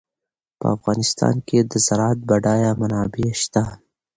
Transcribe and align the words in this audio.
په 0.59 0.65
افغانستان 0.77 1.35
کې 1.47 1.59
د 1.71 1.73
زراعت 1.87 2.19
بډایه 2.29 2.71
منابع 2.81 3.29
شته. 3.41 3.63